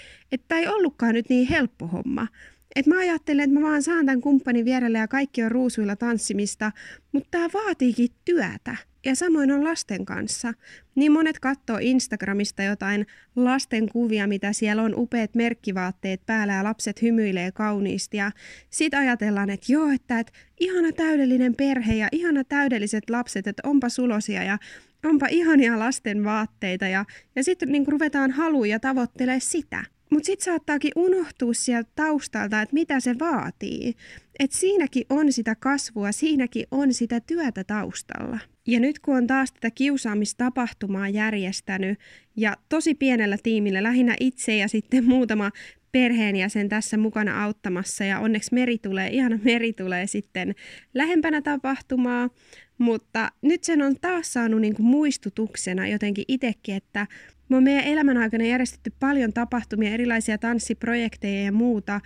tämä 0.47 0.61
ei 0.61 0.67
ollutkaan 0.67 1.13
nyt 1.13 1.29
niin 1.29 1.47
helppo 1.47 1.87
homma. 1.87 2.27
Et 2.75 2.87
mä 2.87 2.99
ajattelen, 2.99 3.43
että 3.43 3.59
mä 3.59 3.67
vaan 3.67 3.83
saan 3.83 4.05
tämän 4.05 4.21
kumppanin 4.21 4.65
vierelle 4.65 4.97
ja 4.97 5.07
kaikki 5.07 5.43
on 5.43 5.51
ruusuilla 5.51 5.95
tanssimista, 5.95 6.71
mutta 7.11 7.27
tämä 7.31 7.47
vaatiikin 7.53 8.09
työtä. 8.25 8.75
Ja 9.05 9.15
samoin 9.15 9.51
on 9.51 9.63
lasten 9.63 10.05
kanssa. 10.05 10.53
Niin 10.95 11.11
monet 11.11 11.39
katsoo 11.39 11.77
Instagramista 11.81 12.63
jotain 12.63 13.07
lasten 13.35 13.89
kuvia, 13.89 14.27
mitä 14.27 14.53
siellä 14.53 14.83
on 14.83 14.93
upeat 14.95 15.35
merkkivaatteet 15.35 16.25
päällä 16.25 16.53
ja 16.53 16.63
lapset 16.63 17.01
hymyilee 17.01 17.51
kauniisti. 17.51 18.17
Ja 18.17 18.31
sit 18.69 18.93
ajatellaan, 18.93 19.49
että 19.49 19.71
joo, 19.71 19.89
että, 19.89 20.19
että 20.19 20.33
ihana 20.59 20.91
täydellinen 20.91 21.55
perhe 21.55 21.95
ja 21.95 22.07
ihana 22.11 22.43
täydelliset 22.43 23.09
lapset, 23.09 23.47
että 23.47 23.61
onpa 23.65 23.89
sulosia 23.89 24.43
ja 24.43 24.57
onpa 25.05 25.27
ihania 25.29 25.79
lasten 25.79 26.23
vaatteita. 26.23 26.87
Ja, 26.87 27.05
ja 27.35 27.43
sitten 27.43 27.71
niin 27.71 27.87
ruvetaan 27.87 28.31
haluja 28.31 28.71
ja 28.71 28.79
tavoittelee 28.79 29.39
sitä. 29.39 29.83
Mutta 30.11 30.25
sitten 30.25 30.45
saattaakin 30.45 30.91
unohtua 30.95 31.53
sieltä 31.53 31.89
taustalta, 31.95 32.61
että 32.61 32.73
mitä 32.73 32.99
se 32.99 33.19
vaatii. 33.19 33.95
Että 34.39 34.57
siinäkin 34.57 35.05
on 35.09 35.33
sitä 35.33 35.55
kasvua, 35.55 36.11
siinäkin 36.11 36.65
on 36.71 36.93
sitä 36.93 37.19
työtä 37.19 37.63
taustalla. 37.63 38.39
Ja 38.67 38.79
nyt 38.79 38.99
kun 38.99 39.17
on 39.17 39.27
taas 39.27 39.51
tätä 39.51 39.71
kiusaamistapahtumaa 39.71 41.09
järjestänyt 41.09 41.99
ja 42.35 42.57
tosi 42.69 42.95
pienellä 42.95 43.37
tiimillä, 43.43 43.83
lähinnä 43.83 44.15
itse 44.19 44.55
ja 44.55 44.67
sitten 44.67 45.05
muutama 45.05 45.51
perheenjäsen 45.91 46.69
tässä 46.69 46.97
mukana 46.97 47.43
auttamassa. 47.43 48.03
Ja 48.03 48.19
onneksi 48.19 48.53
Meri 48.53 48.77
tulee, 48.77 49.09
ihana 49.09 49.39
Meri 49.43 49.73
tulee 49.73 50.07
sitten 50.07 50.55
lähempänä 50.93 51.41
tapahtumaa, 51.41 52.29
mutta 52.77 53.31
nyt 53.41 53.63
sen 53.63 53.81
on 53.81 53.95
taas 54.01 54.33
saanut 54.33 54.61
niin 54.61 54.75
kuin 54.75 54.85
muistutuksena 54.85 55.87
jotenkin 55.87 56.25
itsekin, 56.27 56.75
että 56.75 57.07
me 57.49 57.57
on 57.57 57.63
meidän 57.63 57.83
elämän 57.83 58.17
aikana 58.17 58.43
järjestetty 58.43 58.93
paljon 58.99 59.33
tapahtumia, 59.33 59.91
erilaisia 59.91 60.37
tanssiprojekteja 60.37 61.43
ja 61.43 61.51
muuta, 61.51 62.01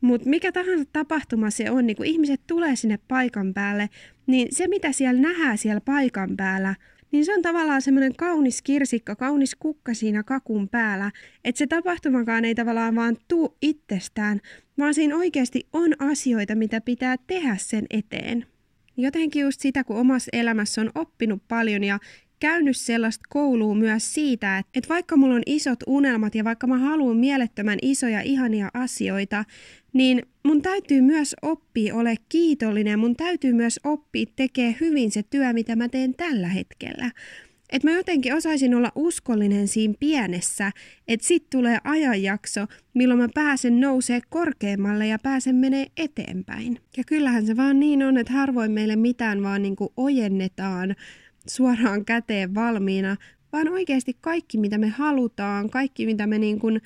mutta 0.00 0.28
mikä 0.28 0.52
tahansa 0.52 0.84
tapahtuma 0.92 1.50
se 1.50 1.70
on, 1.70 1.86
niin 1.86 1.96
kun 1.96 2.06
ihmiset 2.06 2.40
tulee 2.46 2.76
sinne 2.76 2.98
paikan 3.08 3.54
päälle, 3.54 3.88
niin 4.26 4.48
se 4.50 4.68
mitä 4.68 4.92
siellä 4.92 5.20
nähdään 5.20 5.58
siellä 5.58 5.80
paikan 5.80 6.36
päällä, 6.36 6.74
niin 7.12 7.24
se 7.24 7.34
on 7.34 7.42
tavallaan 7.42 7.82
semmoinen 7.82 8.16
kaunis 8.16 8.62
kirsikka, 8.62 9.16
kaunis 9.16 9.54
kukka 9.54 9.94
siinä 9.94 10.22
kakun 10.22 10.68
päällä, 10.68 11.10
että 11.44 11.58
se 11.58 11.66
tapahtumakaan 11.66 12.44
ei 12.44 12.54
tavallaan 12.54 12.94
vaan 12.96 13.16
tuu 13.28 13.56
itsestään, 13.62 14.40
vaan 14.78 14.94
siinä 14.94 15.16
oikeasti 15.16 15.68
on 15.72 15.92
asioita, 15.98 16.54
mitä 16.54 16.80
pitää 16.80 17.16
tehdä 17.26 17.56
sen 17.58 17.86
eteen. 17.90 18.46
Jotenkin 18.96 19.42
just 19.42 19.60
sitä, 19.60 19.84
kun 19.84 19.96
omassa 19.96 20.28
elämässä 20.32 20.80
on 20.80 20.90
oppinut 20.94 21.42
paljon 21.48 21.84
ja 21.84 21.98
käynyt 22.40 22.76
sellaista 22.76 23.24
koulua 23.28 23.74
myös 23.74 24.14
siitä, 24.14 24.58
että, 24.58 24.70
että 24.74 24.88
vaikka 24.88 25.16
mulla 25.16 25.34
on 25.34 25.42
isot 25.46 25.78
unelmat 25.86 26.34
ja 26.34 26.44
vaikka 26.44 26.66
mä 26.66 26.78
haluan 26.78 27.16
mielettömän 27.16 27.78
isoja 27.82 28.20
ihania 28.20 28.68
asioita, 28.74 29.44
niin 29.92 30.22
mun 30.44 30.62
täytyy 30.62 31.00
myös 31.00 31.36
oppia 31.42 31.94
ole 31.94 32.14
kiitollinen, 32.28 32.98
mun 32.98 33.16
täytyy 33.16 33.52
myös 33.52 33.80
oppia 33.84 34.26
tekee 34.36 34.76
hyvin 34.80 35.10
se 35.10 35.22
työ, 35.22 35.52
mitä 35.52 35.76
mä 35.76 35.88
teen 35.88 36.14
tällä 36.14 36.48
hetkellä. 36.48 37.10
Että 37.72 37.88
mä 37.88 37.96
jotenkin 37.96 38.34
osaisin 38.34 38.74
olla 38.74 38.92
uskollinen 38.94 39.68
siinä 39.68 39.94
pienessä, 40.00 40.72
että 41.08 41.26
sit 41.26 41.50
tulee 41.50 41.78
ajanjakso, 41.84 42.66
milloin 42.94 43.20
mä 43.20 43.28
pääsen 43.34 43.80
nousee 43.80 44.20
korkeammalle 44.28 45.06
ja 45.06 45.18
pääsen 45.22 45.54
menee 45.54 45.86
eteenpäin. 45.96 46.78
Ja 46.96 47.04
kyllähän 47.04 47.46
se 47.46 47.56
vaan 47.56 47.80
niin 47.80 48.02
on, 48.02 48.18
että 48.18 48.32
harvoin 48.32 48.72
meille 48.72 48.96
mitään 48.96 49.42
vaan 49.42 49.62
niin 49.62 49.76
kuin 49.76 49.90
ojennetaan 49.96 50.96
suoraan 51.46 52.04
käteen 52.04 52.54
valmiina, 52.54 53.16
vaan 53.52 53.68
oikeasti 53.68 54.16
kaikki 54.20 54.58
mitä 54.58 54.78
me 54.78 54.88
halutaan, 54.88 55.70
kaikki 55.70 56.06
mitä 56.06 56.26
me 56.26 56.38
niin 56.38 56.58
kuin 56.58 56.82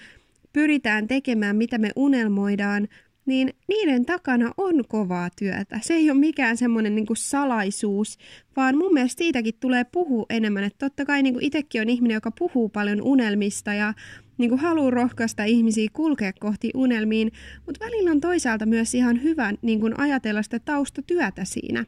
pyritään 0.53 1.09
tekemään, 1.09 1.57
mitä 1.57 1.79
me 1.79 1.91
unelmoidaan, 1.97 2.89
niin 3.27 3.53
niiden 3.69 4.05
takana 4.05 4.53
on 4.57 4.85
kovaa 4.89 5.29
työtä. 5.39 5.79
Se 5.83 5.95
ei 5.95 6.11
ole 6.11 6.19
mikään 6.19 6.57
semmoinen 6.57 6.95
niin 6.95 7.07
salaisuus, 7.17 8.19
vaan 8.57 8.79
mun 8.79 8.93
mielestä 8.93 9.19
siitäkin 9.19 9.55
tulee 9.61 9.85
puhua 9.85 10.27
enemmän. 10.31 10.65
Että 10.65 10.87
totta 10.87 11.05
kai 11.05 11.23
niin 11.23 11.41
itsekin 11.41 11.81
on 11.81 11.89
ihminen, 11.89 12.15
joka 12.15 12.31
puhuu 12.31 12.69
paljon 12.69 13.03
unelmista 13.03 13.75
ja 13.75 13.95
niin 14.39 14.51
kuin 14.51 14.61
haluaa 14.61 14.91
rohkaista 14.91 15.45
ihmisiä 15.45 15.89
kulkea 15.93 16.33
kohti 16.41 16.71
unelmiin, 16.75 17.33
mutta 17.67 17.85
välillä 17.85 18.11
on 18.11 18.21
toisaalta 18.21 18.67
myös 18.67 18.95
ihan 18.95 19.23
hyvä 19.23 19.53
niin 19.63 19.81
kuin 19.81 20.01
ajatella 20.01 20.43
sitä 20.43 20.59
taustatyötä 20.59 21.45
siinä. 21.45 21.85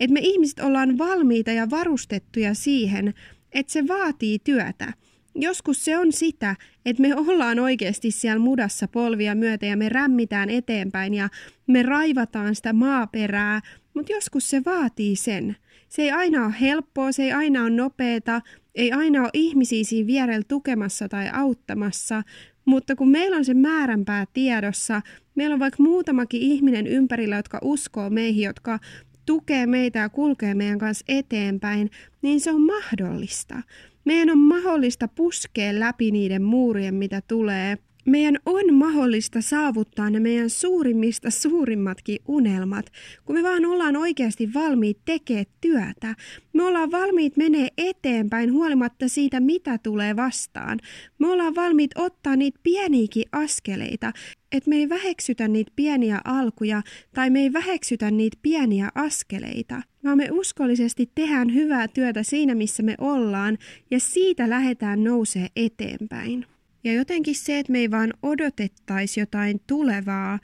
Että 0.00 0.14
me 0.14 0.20
ihmiset 0.22 0.60
ollaan 0.60 0.98
valmiita 0.98 1.52
ja 1.52 1.70
varustettuja 1.70 2.54
siihen, 2.54 3.14
että 3.52 3.72
se 3.72 3.88
vaatii 3.88 4.38
työtä 4.38 4.92
joskus 5.40 5.84
se 5.84 5.98
on 5.98 6.12
sitä, 6.12 6.56
että 6.84 7.02
me 7.02 7.16
ollaan 7.16 7.58
oikeasti 7.58 8.10
siellä 8.10 8.38
mudassa 8.38 8.88
polvia 8.88 9.34
myötä 9.34 9.66
ja 9.66 9.76
me 9.76 9.88
rämmitään 9.88 10.50
eteenpäin 10.50 11.14
ja 11.14 11.28
me 11.66 11.82
raivataan 11.82 12.54
sitä 12.54 12.72
maaperää, 12.72 13.60
mutta 13.94 14.12
joskus 14.12 14.50
se 14.50 14.62
vaatii 14.64 15.16
sen. 15.16 15.56
Se 15.88 16.02
ei 16.02 16.10
aina 16.10 16.44
ole 16.44 16.54
helppoa, 16.60 17.12
se 17.12 17.22
ei 17.22 17.32
aina 17.32 17.62
ole 17.62 17.70
nopeeta, 17.70 18.42
ei 18.78 18.92
aina 18.92 19.20
ole 19.20 19.30
ihmisiä 19.32 19.84
siinä 19.84 20.06
vierellä 20.06 20.44
tukemassa 20.48 21.08
tai 21.08 21.30
auttamassa, 21.32 22.22
mutta 22.64 22.96
kun 22.96 23.08
meillä 23.08 23.36
on 23.36 23.44
se 23.44 23.54
määränpää 23.54 24.26
tiedossa, 24.32 25.02
meillä 25.34 25.54
on 25.54 25.60
vaikka 25.60 25.82
muutamakin 25.82 26.40
ihminen 26.40 26.86
ympärillä, 26.86 27.36
jotka 27.36 27.58
uskoo 27.62 28.10
meihin, 28.10 28.44
jotka 28.44 28.78
tukee 29.26 29.66
meitä 29.66 29.98
ja 29.98 30.08
kulkee 30.08 30.54
meidän 30.54 30.78
kanssa 30.78 31.04
eteenpäin, 31.08 31.90
niin 32.22 32.40
se 32.40 32.50
on 32.50 32.62
mahdollista. 32.62 33.62
Meidän 34.04 34.30
on 34.30 34.38
mahdollista 34.38 35.08
puskea 35.08 35.80
läpi 35.80 36.10
niiden 36.10 36.42
muurien, 36.42 36.94
mitä 36.94 37.22
tulee. 37.28 37.78
Meidän 38.04 38.38
on 38.46 38.74
mahdollista 38.74 39.40
saavuttaa 39.40 40.10
ne 40.10 40.20
meidän 40.20 40.50
suurimmista 40.50 41.30
suurimmatkin 41.30 42.18
unelmat, 42.28 42.86
kun 43.24 43.36
me 43.36 43.42
vaan 43.42 43.64
ollaan 43.64 43.96
oikeasti 43.96 44.54
valmiit 44.54 44.98
tekemään 45.04 45.46
työtä. 45.60 46.14
Me 46.52 46.62
ollaan 46.62 46.90
valmiit 46.90 47.36
menee 47.36 47.68
eteenpäin 47.78 48.52
huolimatta 48.52 49.08
siitä, 49.08 49.40
mitä 49.40 49.78
tulee 49.78 50.16
vastaan. 50.16 50.78
Me 51.18 51.26
ollaan 51.26 51.54
valmiit 51.54 51.90
ottaa 51.94 52.36
niitä 52.36 52.60
pieniäkin 52.62 53.24
askeleita, 53.32 54.12
että 54.52 54.70
me 54.70 54.76
ei 54.76 54.88
väheksytä 54.88 55.48
niitä 55.48 55.72
pieniä 55.76 56.20
alkuja 56.24 56.82
tai 57.14 57.30
me 57.30 57.40
ei 57.40 57.52
väheksytä 57.52 58.10
niitä 58.10 58.38
pieniä 58.42 58.88
askeleita, 58.94 59.82
vaan 60.04 60.16
me 60.16 60.28
uskollisesti 60.30 61.10
tehdään 61.14 61.54
hyvää 61.54 61.88
työtä 61.88 62.22
siinä, 62.22 62.54
missä 62.54 62.82
me 62.82 62.94
ollaan 62.98 63.58
ja 63.90 64.00
siitä 64.00 64.50
lähdetään 64.50 65.04
nousee 65.04 65.46
eteenpäin. 65.56 66.57
Ja 66.84 66.92
jotenkin 66.92 67.34
se, 67.34 67.58
että 67.58 67.72
me 67.72 67.78
ei 67.78 67.90
vaan 67.90 68.14
odotettaisi 68.22 69.20
jotain 69.20 69.60
tulevaa, 69.66 70.38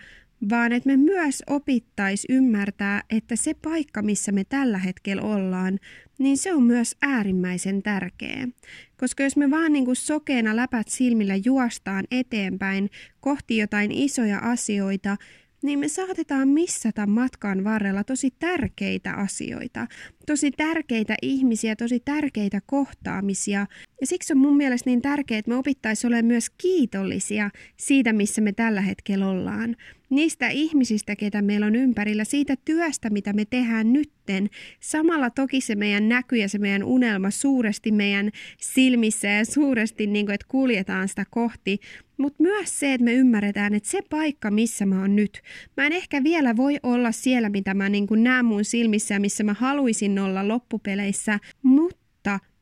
vaan 0.51 0.73
että 0.73 0.89
me 0.89 0.97
myös 0.97 1.43
opittais 1.47 2.27
ymmärtää, 2.29 3.03
että 3.11 3.37
se 3.37 3.55
paikka, 3.55 4.03
missä 4.03 4.33
me 4.33 4.45
tällä 4.45 4.79
hetkellä 4.79 5.23
ollaan, 5.23 5.79
niin 6.19 6.39
se 6.39 6.55
on 6.55 6.63
myös 6.63 6.97
äärimmäisen 7.03 7.83
tärkeä. 7.83 8.49
Koska 8.97 9.23
jos 9.23 9.37
me 9.37 9.51
vaan 9.51 9.73
niin 9.73 9.85
kuin 9.85 9.97
sokeena 9.97 10.57
läpät 10.57 10.89
silmillä 10.89 11.35
juostaan 11.45 12.05
eteenpäin 12.11 12.91
kohti 13.21 13.57
jotain 13.57 13.93
isoja 13.93 14.39
asioita, 14.39 15.17
niin 15.65 15.79
me 15.79 15.89
saatetaan 15.89 16.49
missata 16.49 17.07
matkan 17.07 17.65
varrella 17.65 18.05
tosi 18.05 18.31
tärkeitä 18.39 19.13
asioita, 19.13 19.87
tosi 20.27 20.51
tärkeitä 20.51 21.15
ihmisiä, 21.23 21.77
tosi 21.77 22.01
tärkeitä 22.01 22.61
kohtaamisia. 22.67 23.67
Ja 24.01 24.07
siksi 24.07 24.33
on 24.33 24.39
mun 24.39 24.57
mielestä 24.57 24.91
niin 24.91 25.03
tärkeää, 25.03 25.39
että 25.39 25.51
me 25.51 25.57
opittaisiin 25.57 26.09
olemaan 26.09 26.25
myös 26.25 26.51
kiitollisia 26.51 27.51
siitä, 27.77 28.13
missä 28.13 28.41
me 28.41 28.53
tällä 28.53 28.81
hetkellä 28.81 29.29
ollaan. 29.29 29.77
Niistä 30.11 30.49
ihmisistä, 30.49 31.17
ketä 31.17 31.43
meillä 31.43 31.67
on 31.67 31.77
ympärillä, 31.77 32.25
siitä 32.25 32.55
työstä, 32.65 33.11
mitä 33.11 33.33
me 33.33 33.45
tehdään 33.45 33.93
nytten. 33.93 34.51
Samalla 34.81 35.31
toki 35.31 35.61
se 35.61 35.75
meidän 35.75 36.09
näky 36.09 36.37
ja 36.37 36.49
se 36.49 36.59
meidän 36.59 36.85
unelma 36.85 37.31
suuresti 37.31 37.93
meidän 37.93 38.31
silmissä 38.61 39.29
ja 39.29 39.45
suuresti, 39.45 40.07
niin 40.07 40.27
kuin, 40.27 40.35
että 40.35 40.47
kuljetaan 40.49 41.09
sitä 41.09 41.25
kohti. 41.31 41.79
Mutta 42.17 42.43
myös 42.43 42.81
se, 42.81 42.95
että 42.95 43.05
me 43.05 43.13
ymmärretään, 43.13 43.75
että 43.75 43.91
se 43.91 44.01
paikka, 44.11 44.51
missä 44.51 44.87
mä 44.87 45.01
oon 45.01 45.17
nyt, 45.17 45.43
mä 45.77 45.87
en 45.87 45.93
ehkä 45.93 46.23
vielä 46.25 46.57
voi 46.57 46.77
olla 46.83 47.13
siellä, 47.13 47.49
mitä 47.49 47.75
mä 47.75 47.89
niin 47.89 48.07
näen 48.17 48.45
mun 48.45 48.65
silmissä 48.65 49.15
ja 49.15 49.21
missä 49.21 49.45
mä 49.45 49.55
haluaisin 49.55 50.19
olla 50.19 50.49
loppupeleissä, 50.49 51.41
mutta 51.63 52.05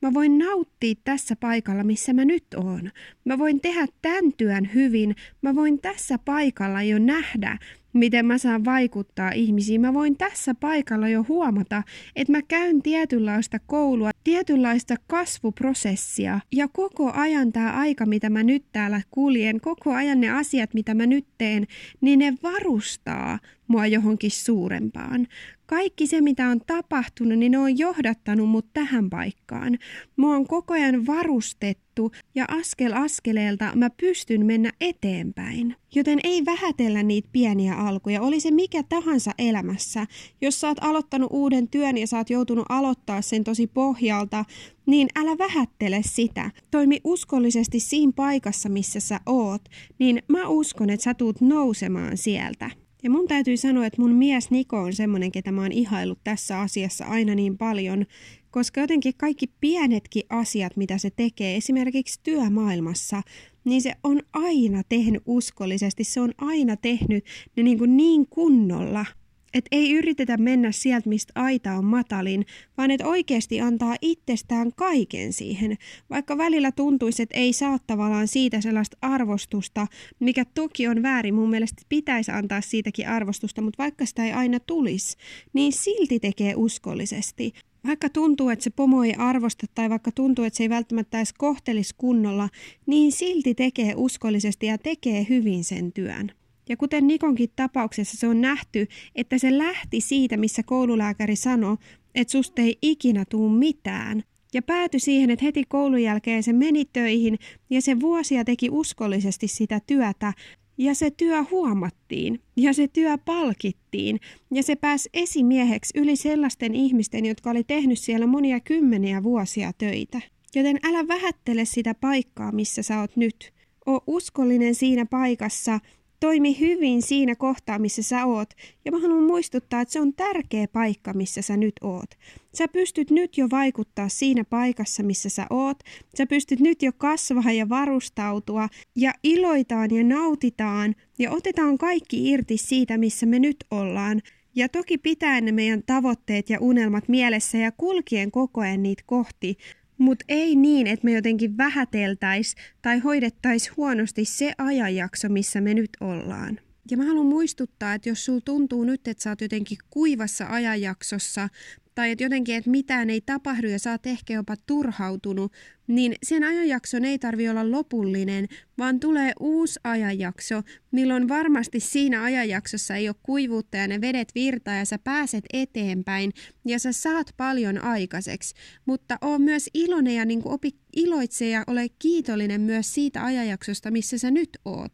Mä 0.03 0.15
voin 0.15 0.39
nauttia 0.39 0.95
tässä 1.05 1.37
paikalla, 1.37 1.85
missä 1.85 2.13
mä 2.13 2.25
nyt 2.25 2.45
oon. 2.57 2.91
Mä 3.25 3.39
voin 3.39 3.61
tehdä 3.61 3.87
tämän 4.03 4.33
työn 4.37 4.75
hyvin. 4.75 5.17
Mä 5.43 5.55
voin 5.55 5.79
tässä 5.79 6.19
paikalla 6.19 6.83
jo 6.83 6.99
nähdä, 6.99 7.59
miten 7.93 8.27
mä 8.27 8.39
saan 8.39 8.65
vaikuttaa 8.65 9.31
ihmisiin. 9.31 9.81
Mä 9.81 9.95
voin 9.95 10.17
tässä 10.17 10.55
paikalla 10.55 11.09
jo 11.09 11.25
huomata, 11.29 11.83
että 12.17 12.33
mä 12.33 12.43
käyn 12.43 12.83
tietynlaista 12.83 13.59
koulua, 13.67 14.11
tietynlaista 14.25 14.95
kasvuprosessia 15.07 16.41
ja 16.53 16.69
koko 16.69 17.13
ajan 17.13 17.53
tämä 17.53 17.73
aika, 17.73 18.07
mitä 18.07 18.31
mä 18.31 18.43
nyt 18.43 18.65
täällä 18.73 19.01
kuljen, 19.11 19.61
koko 19.61 19.93
ajan 19.93 20.21
ne 20.21 20.31
asiat, 20.31 20.75
mitä 20.75 20.95
mä 20.95 21.07
nyt 21.07 21.27
teen, 21.39 21.67
niin 22.01 22.19
ne 22.19 22.35
varustaa 22.43 23.39
mua 23.67 23.87
johonkin 23.87 24.31
suurempaan 24.31 25.27
kaikki 25.73 26.07
se, 26.07 26.21
mitä 26.21 26.49
on 26.49 26.61
tapahtunut, 26.67 27.39
niin 27.39 27.53
ne 27.53 27.59
on 27.59 27.79
johdattanut 27.79 28.49
mut 28.49 28.67
tähän 28.73 29.11
paikkaan. 29.11 29.79
Mua 30.17 30.37
on 30.37 30.47
koko 30.47 30.75
ajan 30.75 31.07
varustettu 31.07 32.13
ja 32.35 32.45
askel 32.49 32.93
askeleelta 32.93 33.73
mä 33.75 33.91
pystyn 33.91 34.47
mennä 34.47 34.73
eteenpäin. 34.81 35.77
Joten 35.95 36.19
ei 36.25 36.45
vähätellä 36.45 37.03
niitä 37.03 37.29
pieniä 37.33 37.75
alkuja, 37.75 38.23
oli 38.23 38.41
se 38.41 38.51
mikä 38.51 38.83
tahansa 38.83 39.31
elämässä. 39.39 40.07
Jos 40.41 40.61
sä 40.61 40.69
oot 40.69 40.79
aloittanut 40.81 41.29
uuden 41.33 41.69
työn 41.69 41.99
ja 41.99 42.07
sä 42.07 42.17
oot 42.17 42.31
joutunut 42.31 42.67
aloittaa 42.69 43.23
sen 43.23 43.45
tosi 43.45 43.67
pohjalta, 43.67 44.45
niin 44.87 45.09
älä 45.17 45.39
vähättele 45.39 46.01
sitä. 46.05 46.51
Toimi 46.71 47.01
uskollisesti 47.05 47.81
siinä 47.81 48.13
paikassa, 48.17 48.69
missä 48.69 49.01
sä 49.01 49.21
oot, 49.27 49.63
niin 49.99 50.23
mä 50.29 50.49
uskon, 50.49 50.91
että 50.91 51.05
sä 51.05 51.15
tuut 51.15 51.41
nousemaan 51.41 52.17
sieltä. 52.17 52.82
Ja 53.03 53.11
mun 53.11 53.29
täytyy 53.29 53.57
sanoa, 53.57 53.87
että 53.87 54.03
mun 54.03 54.15
mies 54.15 54.51
Niko 54.51 54.79
on 54.79 54.93
semmonen, 54.93 55.33
ketä 55.33 55.53
mä 55.53 55.63
oon 55.63 55.73
ihaillut 55.73 56.19
tässä 56.25 56.61
asiassa 56.61 57.05
aina 57.05 57.35
niin 57.35 57.59
paljon, 57.59 58.07
koska 58.51 58.81
jotenkin 58.81 59.15
kaikki 59.17 59.47
pienetkin 59.61 60.23
asiat, 60.31 60.77
mitä 60.77 60.99
se 60.99 61.11
tekee, 61.11 61.57
esimerkiksi 61.57 62.21
työmaailmassa, 62.23 63.23
niin 63.65 63.83
se 63.83 63.93
on 64.05 64.23
aina 64.33 64.83
tehnyt 64.89 65.23
uskollisesti, 65.27 66.05
se 66.05 66.21
on 66.21 66.33
aina 66.39 66.77
tehnyt 66.77 67.25
ne 67.57 67.63
niin, 67.63 67.79
kuin 67.79 67.97
niin 67.97 68.27
kunnolla– 68.27 69.07
että 69.55 69.69
ei 69.73 69.93
yritetä 69.93 70.37
mennä 70.37 70.73
sieltä, 70.73 71.09
mistä 71.09 71.33
aita 71.35 71.73
on 71.73 71.85
matalin, 71.85 72.47
vaan 72.79 72.91
että 72.91 73.07
oikeasti 73.07 73.61
antaa 73.61 73.97
itsestään 74.03 74.73
kaiken 74.77 75.33
siihen. 75.33 75.77
Vaikka 76.11 76.39
välillä 76.39 76.73
tuntuisi, 76.73 77.23
että 77.23 77.39
ei 77.39 77.53
saa 77.53 77.79
tavallaan 77.87 78.29
siitä 78.29 78.61
sellaista 78.61 78.97
arvostusta, 79.01 79.87
mikä 80.21 80.45
toki 80.45 80.89
on 80.89 81.03
väärin. 81.03 81.35
Mun 81.35 81.51
mielestä 81.51 81.83
pitäisi 81.89 82.31
antaa 82.31 82.61
siitäkin 82.61 83.09
arvostusta, 83.09 83.63
mutta 83.63 83.83
vaikka 83.83 84.07
sitä 84.07 84.25
ei 84.25 84.33
aina 84.33 84.61
tulisi, 84.61 85.17
niin 85.53 85.73
silti 85.73 86.21
tekee 86.21 86.55
uskollisesti. 86.57 87.53
Vaikka 87.87 88.09
tuntuu, 88.09 88.49
että 88.49 88.63
se 88.63 88.71
pomo 88.71 89.05
ei 89.05 89.15
arvosta 89.19 89.67
tai 89.75 89.91
vaikka 89.91 90.13
tuntuu, 90.13 90.45
että 90.45 90.57
se 90.57 90.65
ei 90.65 90.69
välttämättä 90.69 91.19
edes 91.19 91.33
kohtelisi 91.33 91.95
kunnolla, 91.99 92.49
niin 92.87 93.13
silti 93.13 93.55
tekee 93.55 93.95
uskollisesti 93.97 94.67
ja 94.67 94.79
tekee 94.79 95.27
hyvin 95.29 95.65
sen 95.65 95.93
työn. 95.93 96.33
Ja 96.69 96.77
kuten 96.77 97.07
Nikonkin 97.07 97.51
tapauksessa 97.57 98.17
se 98.17 98.27
on 98.27 98.41
nähty, 98.41 98.87
että 99.15 99.39
se 99.39 99.59
lähti 99.59 100.01
siitä, 100.01 100.37
missä 100.37 100.63
koululääkäri 100.63 101.37
sanoi, 101.37 101.77
että 102.15 102.33
susta 102.33 102.63
ei 102.63 102.79
ikinä 102.83 103.25
tuu 103.25 103.49
mitään. 103.49 104.23
Ja 104.55 104.63
päätyi 104.63 105.01
siihen, 105.01 105.31
että 105.31 105.45
heti 105.45 105.65
koulun 105.69 106.03
jälkeen 106.03 106.43
se 106.43 106.53
meni 106.53 106.85
töihin 106.85 107.39
ja 107.71 107.83
se 107.83 108.01
vuosia 108.01 108.45
teki 108.45 108.69
uskollisesti 108.71 109.49
sitä 109.49 109.81
työtä. 109.87 110.33
Ja 110.79 110.95
se 110.95 111.11
työ 111.11 111.45
huomattiin 111.51 112.41
ja 112.57 112.73
se 112.73 112.89
työ 112.89 113.19
palkittiin 113.19 114.21
ja 114.51 114.63
se 114.63 114.77
pääsi 114.77 115.09
esimieheksi 115.15 115.99
yli 115.99 116.17
sellaisten 116.17 116.75
ihmisten, 116.75 117.27
jotka 117.27 117.51
oli 117.51 117.65
tehnyt 117.65 117.99
siellä 117.99 118.27
monia 118.27 118.61
kymmeniä 118.61 119.23
vuosia 119.23 119.73
töitä. 119.79 120.21
Joten 120.55 120.79
älä 120.83 121.09
vähättele 121.09 121.65
sitä 121.65 121.95
paikkaa, 121.95 122.53
missä 122.53 122.83
sä 122.83 123.01
oot 123.01 123.17
nyt. 123.17 123.53
O 123.89 124.01
uskollinen 124.07 124.75
siinä 124.75 125.07
paikassa 125.07 125.81
toimi 126.23 126.61
hyvin 126.61 127.03
siinä 127.03 127.37
kohtaa, 127.37 127.79
missä 127.79 128.03
sä 128.03 128.27
oot. 128.27 128.51
Ja 128.85 128.93
mä 128.93 128.99
haluan 128.99 129.23
muistuttaa, 129.23 129.81
että 129.81 129.93
se 129.93 130.01
on 130.01 130.15
tärkeä 130.15 130.69
paikka, 130.69 131.13
missä 131.13 131.43
sä 131.43 131.57
nyt 131.57 131.73
oot. 131.81 132.11
Sä 132.55 132.69
pystyt 132.69 133.11
nyt 133.11 133.39
jo 133.39 133.47
vaikuttaa 133.51 134.09
siinä 134.09 134.45
paikassa, 134.45 135.03
missä 135.03 135.29
sä 135.29 135.47
oot. 135.51 135.79
Sä 136.19 136.27
pystyt 136.27 136.61
nyt 136.61 136.83
jo 136.83 136.93
kasvaa 136.99 137.53
ja 137.53 137.69
varustautua 137.69 138.69
ja 138.97 139.13
iloitaan 139.23 139.95
ja 139.95 140.05
nautitaan 140.05 140.95
ja 141.19 141.31
otetaan 141.31 141.79
kaikki 141.79 142.31
irti 142.31 142.57
siitä, 142.57 142.99
missä 142.99 143.27
me 143.27 143.39
nyt 143.39 143.57
ollaan. 143.71 144.21
Ja 144.55 144.69
toki 144.69 144.99
pitää 144.99 145.41
ne 145.41 145.53
meidän 145.53 145.83
tavoitteet 145.87 146.51
ja 146.51 146.59
unelmat 146.61 147.09
mielessä 147.09 147.59
ja 147.59 147.73
kulkien 147.73 148.31
koko 148.31 148.61
ajan 148.61 148.83
niitä 148.83 149.03
kohti, 149.07 149.57
mutta 150.03 150.25
ei 150.29 150.57
niin, 150.57 150.87
että 150.87 151.05
me 151.05 151.13
jotenkin 151.13 151.57
vähäteltäis 151.57 152.55
tai 152.83 152.99
hoidettais 152.99 153.77
huonosti 153.77 154.25
se 154.25 154.53
ajanjakso, 154.59 155.29
missä 155.29 155.61
me 155.61 155.75
nyt 155.75 155.91
ollaan. 156.01 156.59
Ja 156.91 156.97
mä 156.97 157.05
haluan 157.05 157.27
muistuttaa, 157.27 157.95
että 157.95 158.09
jos 158.09 158.25
sul 158.25 158.41
tuntuu 158.45 158.85
nyt, 158.85 159.09
että 159.09 159.23
sä 159.23 159.31
oot 159.31 159.41
jotenkin 159.41 159.79
kuivassa 159.91 160.47
ajanjaksossa 160.49 161.49
tai 161.95 162.11
että 162.11 162.25
jotenkin, 162.25 162.57
että 162.57 162.71
mitään 162.71 163.11
ei 163.11 163.21
tapahdu 163.21 163.69
ja 163.69 163.79
sä 163.79 163.91
oot 163.91 164.07
ehkä 164.07 164.35
jopa 164.35 164.55
turhautunut, 164.67 165.53
niin 165.87 166.15
sen 166.23 166.45
ajanjakson 166.45 167.05
ei 167.05 167.19
tarvi 167.19 167.49
olla 167.49 167.71
lopullinen, 167.71 168.49
vaan 168.79 169.01
tulee 169.01 169.33
uusi 169.41 169.81
ajanjakso, 169.85 170.63
milloin 170.91 171.29
varmasti 171.29 171.81
siinä 171.81 172.23
ajanjaksossa 172.23 172.97
ei 172.97 173.09
ole 173.09 173.17
kuivuutta 173.23 173.77
ja 173.77 173.89
ne 173.89 174.01
vedet 174.01 174.33
virtaa 174.35 174.75
ja 174.75 174.85
sä 174.85 174.99
pääset 174.99 175.45
eteenpäin 175.53 176.33
ja 176.65 176.79
sä 176.79 176.93
saat 176.93 177.35
paljon 177.37 177.85
aikaiseksi. 177.85 178.55
Mutta 178.87 179.19
on 179.21 179.43
myös 179.43 179.71
iloinen 179.75 180.15
ja 180.15 180.25
niin 180.25 180.43
opi 180.45 180.71
iloitse 180.97 181.49
ja 181.49 181.65
ole 181.67 181.87
kiitollinen 181.99 182.61
myös 182.61 182.95
siitä 182.95 183.25
ajanjaksosta, 183.25 183.91
missä 183.91 184.19
sä 184.19 184.31
nyt 184.31 184.59
oot 184.65 184.93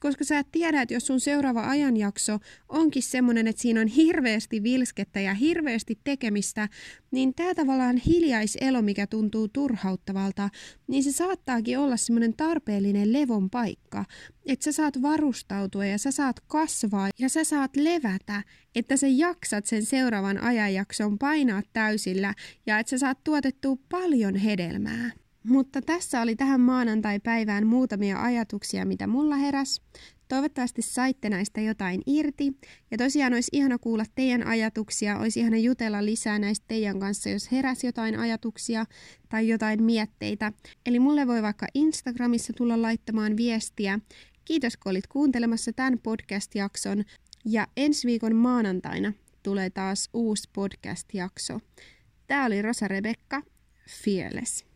koska 0.00 0.24
sä 0.24 0.38
et 0.38 0.46
tiedä, 0.52 0.82
että 0.82 0.94
jos 0.94 1.06
sun 1.06 1.20
seuraava 1.20 1.68
ajanjakso 1.68 2.38
onkin 2.68 3.02
semmoinen, 3.02 3.46
että 3.46 3.62
siinä 3.62 3.80
on 3.80 3.86
hirveästi 3.86 4.62
vilskettä 4.62 5.20
ja 5.20 5.34
hirveästi 5.34 5.98
tekemistä, 6.04 6.68
niin 7.10 7.34
tämä 7.34 7.54
tavallaan 7.54 7.96
hiljaiselo, 7.96 8.82
mikä 8.82 9.06
tuntuu 9.06 9.48
turhauttavalta, 9.48 10.48
niin 10.86 11.04
se 11.04 11.12
saattaakin 11.12 11.78
olla 11.78 11.96
semmoinen 11.96 12.34
tarpeellinen 12.36 13.12
levon 13.12 13.50
paikka, 13.50 14.04
että 14.46 14.64
sä 14.64 14.72
saat 14.72 15.02
varustautua 15.02 15.86
ja 15.86 15.98
sä 15.98 16.10
saat 16.10 16.40
kasvaa 16.40 17.08
ja 17.18 17.28
sä 17.28 17.44
saat 17.44 17.76
levätä, 17.76 18.42
että 18.74 18.96
sä 18.96 19.06
jaksat 19.06 19.66
sen 19.66 19.84
seuraavan 19.84 20.38
ajanjakson 20.38 21.18
painaa 21.18 21.62
täysillä 21.72 22.34
ja 22.66 22.78
että 22.78 22.90
sä 22.90 22.98
saat 22.98 23.24
tuotettua 23.24 23.76
paljon 23.88 24.36
hedelmää. 24.36 25.25
Mutta 25.48 25.82
tässä 25.82 26.20
oli 26.22 26.36
tähän 26.36 26.60
maanantai-päivään 26.60 27.66
muutamia 27.66 28.22
ajatuksia, 28.22 28.84
mitä 28.84 29.06
mulla 29.06 29.36
heräs. 29.36 29.82
Toivottavasti 30.28 30.82
saitte 30.82 31.28
näistä 31.30 31.60
jotain 31.60 32.02
irti. 32.06 32.52
Ja 32.90 32.98
tosiaan 32.98 33.32
olisi 33.34 33.50
ihana 33.52 33.78
kuulla 33.78 34.04
teidän 34.14 34.46
ajatuksia, 34.46 35.18
olisi 35.18 35.40
ihana 35.40 35.56
jutella 35.56 36.04
lisää 36.04 36.38
näistä 36.38 36.64
teidän 36.68 37.00
kanssa, 37.00 37.30
jos 37.30 37.52
heräs 37.52 37.84
jotain 37.84 38.18
ajatuksia 38.18 38.84
tai 39.28 39.48
jotain 39.48 39.82
mietteitä. 39.82 40.52
Eli 40.86 40.98
mulle 40.98 41.26
voi 41.26 41.42
vaikka 41.42 41.66
Instagramissa 41.74 42.52
tulla 42.52 42.82
laittamaan 42.82 43.36
viestiä. 43.36 44.00
Kiitos 44.44 44.76
kun 44.76 44.90
olit 44.90 45.06
kuuntelemassa 45.06 45.72
tämän 45.72 45.98
podcast-jakson. 45.98 47.04
Ja 47.44 47.66
ensi 47.76 48.06
viikon 48.06 48.36
maanantaina 48.36 49.12
tulee 49.42 49.70
taas 49.70 50.08
uusi 50.12 50.48
podcast-jakso. 50.52 51.60
Tämä 52.26 52.46
oli 52.46 52.62
Rosa 52.62 52.88
Rebekka, 52.88 53.42
Fearless. 54.04 54.75